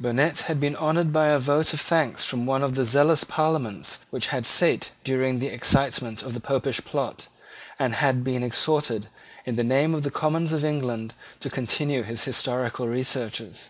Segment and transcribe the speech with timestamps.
[0.00, 4.00] Burnet had been honoured by a vote of thanks from one of the zealous Parliaments
[4.10, 7.28] which had sate during the excitement of the Popish plot,
[7.78, 9.06] and had been exhorted,
[9.44, 13.68] in the name of the Commons of England, to continue his historical researches.